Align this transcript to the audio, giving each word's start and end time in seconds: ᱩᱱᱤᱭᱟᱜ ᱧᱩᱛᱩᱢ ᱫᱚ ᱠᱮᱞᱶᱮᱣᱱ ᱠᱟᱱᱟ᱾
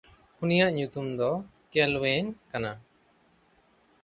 ᱩᱱᱤᱭᱟᱜ 0.41 0.71
ᱧᱩᱛᱩᱢ 0.75 1.07
ᱫᱚ 1.19 1.31
ᱠᱮᱞᱶᱮᱣᱱ 1.71 2.27
ᱠᱟᱱᱟ᱾ 2.51 2.71